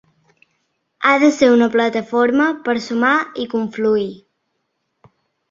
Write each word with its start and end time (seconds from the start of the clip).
Ha 1.01 1.11
de 1.23 1.29
ser 1.35 1.49
una 1.57 1.67
plataforma 1.75 2.47
per 2.65 2.75
sumar 2.87 3.13
i 3.45 3.47
confluir. 3.53 4.09